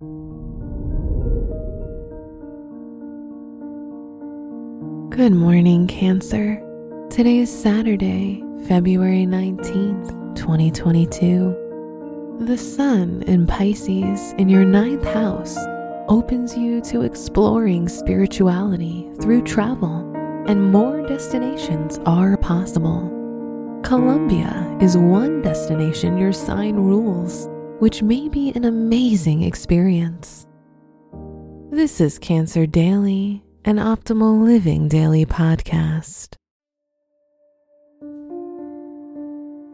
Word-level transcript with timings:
Good 0.00 0.06
morning, 5.32 5.88
Cancer. 5.88 6.62
Today 7.10 7.38
is 7.38 7.50
Saturday, 7.50 8.44
February 8.68 9.26
19th, 9.26 10.36
2022. 10.36 12.36
The 12.42 12.56
Sun 12.56 13.24
in 13.26 13.48
Pisces 13.48 14.34
in 14.38 14.48
your 14.48 14.64
ninth 14.64 15.02
house 15.02 15.58
opens 16.08 16.56
you 16.56 16.80
to 16.82 17.02
exploring 17.02 17.88
spirituality 17.88 19.10
through 19.20 19.42
travel, 19.42 20.08
and 20.46 20.70
more 20.70 21.02
destinations 21.08 21.98
are 22.06 22.36
possible. 22.36 23.10
Colombia 23.82 24.78
is 24.80 24.96
one 24.96 25.42
destination 25.42 26.16
your 26.16 26.32
sign 26.32 26.76
rules, 26.76 27.48
which 27.78 28.02
may 28.02 28.28
be 28.28 28.50
an 28.52 28.64
amazing 28.64 29.42
experience. 29.42 30.46
This 31.70 32.00
is 32.00 32.18
Cancer 32.18 32.66
Daily 32.66 33.42
an 33.68 33.76
optimal 33.76 34.42
living 34.42 34.88
daily 34.88 35.26
podcast. 35.26 36.36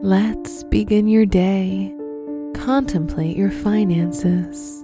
Let's 0.01 0.65
begin 0.65 1.07
your 1.07 1.25
day. 1.25 1.95
Contemplate 2.55 3.37
your 3.37 3.51
finances. 3.51 4.83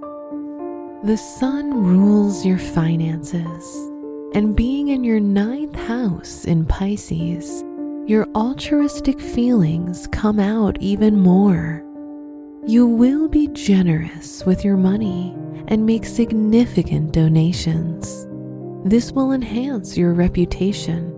The 1.04 1.18
sun 1.18 1.84
rules 1.84 2.46
your 2.46 2.56
finances, 2.56 3.90
and 4.34 4.56
being 4.56 4.88
in 4.88 5.04
your 5.04 5.20
ninth 5.20 5.76
house 5.76 6.46
in 6.46 6.64
Pisces, 6.64 7.62
your 8.06 8.26
altruistic 8.34 9.20
feelings 9.20 10.08
come 10.10 10.40
out 10.40 10.80
even 10.80 11.18
more. 11.18 11.84
You 12.64 12.86
will 12.86 13.26
be 13.26 13.48
generous 13.48 14.46
with 14.46 14.64
your 14.64 14.76
money 14.76 15.34
and 15.66 15.84
make 15.84 16.04
significant 16.04 17.10
donations. 17.10 18.28
This 18.88 19.10
will 19.10 19.32
enhance 19.32 19.98
your 19.98 20.12
reputation, 20.14 21.12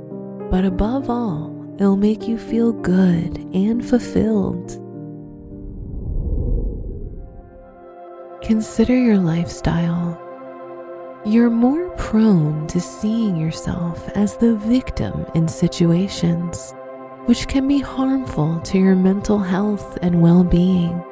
but 0.51 0.65
above 0.65 1.11
all, 1.11 1.55
it'll 1.79 1.99
make 1.99 2.27
you 2.27 2.39
feel 2.39 2.73
good 2.73 3.37
and 3.53 3.87
fulfilled. 3.87 4.71
Consider 8.43 8.97
your 8.97 9.19
lifestyle. 9.19 10.19
You're 11.27 11.51
more 11.51 11.91
prone 11.91 12.67
to 12.69 12.81
seeing 12.81 13.37
yourself 13.37 14.09
as 14.17 14.39
the 14.39 14.57
victim 14.57 15.27
in 15.35 15.47
situations, 15.47 16.75
which 17.27 17.49
can 17.49 17.69
be 17.69 17.81
harmful 17.81 18.61
to 18.61 18.79
your 18.79 18.97
mental 18.97 19.39
health 19.39 19.99
and 20.01 20.23
well 20.23 20.43
being. 20.43 21.05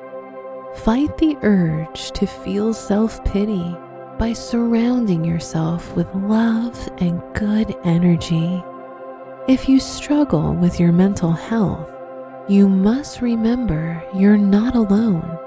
Fight 0.77 1.17
the 1.19 1.37
urge 1.43 2.13
to 2.13 2.27
feel 2.27 2.73
self 2.73 3.23
pity 3.25 3.77
by 4.19 4.33
surrounding 4.33 5.23
yourself 5.25 5.95
with 5.95 6.13
love 6.15 6.89
and 6.99 7.23
good 7.35 7.77
energy. 7.85 8.63
If 9.47 9.69
you 9.69 9.79
struggle 9.79 10.55
with 10.55 10.81
your 10.81 10.93
mental 10.93 11.33
health, 11.33 11.91
you 12.49 12.69
must 12.69 13.21
remember 13.21 14.03
you're 14.15 14.39
not 14.39 14.75
alone 14.75 15.39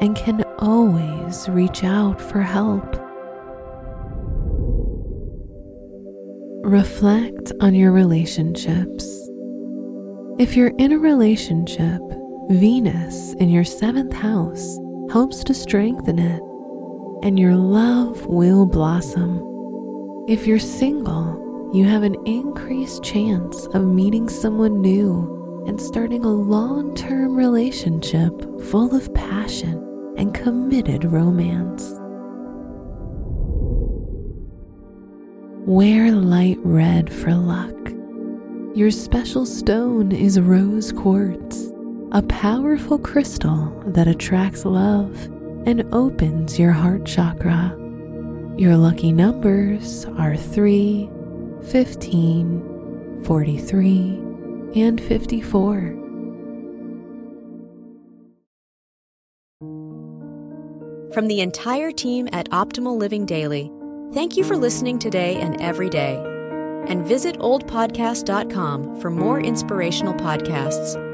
and 0.00 0.14
can 0.14 0.44
always 0.58 1.48
reach 1.48 1.82
out 1.82 2.20
for 2.20 2.42
help. 2.42 3.00
Reflect 6.62 7.52
on 7.60 7.74
your 7.74 7.92
relationships. 7.92 9.04
If 10.38 10.56
you're 10.56 10.74
in 10.78 10.92
a 10.92 10.98
relationship, 10.98 12.00
Venus 12.50 13.32
in 13.34 13.48
your 13.48 13.64
seventh 13.64 14.12
house 14.12 14.78
helps 15.10 15.42
to 15.44 15.54
strengthen 15.54 16.18
it 16.18 16.42
and 17.22 17.38
your 17.38 17.54
love 17.54 18.26
will 18.26 18.66
blossom. 18.66 19.38
If 20.28 20.46
you're 20.46 20.58
single, 20.58 21.70
you 21.72 21.84
have 21.86 22.02
an 22.02 22.16
increased 22.26 23.02
chance 23.02 23.64
of 23.68 23.86
meeting 23.86 24.28
someone 24.28 24.82
new 24.82 25.64
and 25.66 25.80
starting 25.80 26.26
a 26.26 26.28
long 26.28 26.94
term 26.94 27.34
relationship 27.34 28.30
full 28.64 28.94
of 28.94 29.12
passion 29.14 29.78
and 30.18 30.34
committed 30.34 31.06
romance. 31.06 31.98
Wear 35.66 36.12
light 36.12 36.58
red 36.62 37.10
for 37.10 37.34
luck. 37.34 37.74
Your 38.76 38.90
special 38.90 39.46
stone 39.46 40.12
is 40.12 40.38
rose 40.38 40.92
quartz, 40.92 41.72
a 42.12 42.22
powerful 42.22 42.98
crystal 42.98 43.82
that 43.86 44.08
attracts 44.08 44.64
love 44.64 45.24
and 45.66 45.82
opens 45.92 46.58
your 46.58 46.72
heart 46.72 47.04
chakra. 47.04 47.76
Your 48.56 48.76
lucky 48.76 49.12
numbers 49.12 50.06
are 50.18 50.36
3, 50.36 51.10
15, 51.70 53.22
43, 53.24 54.00
and 54.76 55.00
54. 55.00 56.00
From 61.12 61.28
the 61.28 61.40
entire 61.40 61.92
team 61.92 62.28
at 62.32 62.50
Optimal 62.50 62.96
Living 62.96 63.24
Daily, 63.24 63.70
thank 64.12 64.36
you 64.36 64.44
for 64.44 64.56
listening 64.56 64.98
today 64.98 65.36
and 65.36 65.60
every 65.60 65.88
day. 65.88 66.16
And 66.88 67.06
visit 67.06 67.38
oldpodcast.com 67.38 69.00
for 69.00 69.10
more 69.10 69.40
inspirational 69.40 70.14
podcasts. 70.14 71.13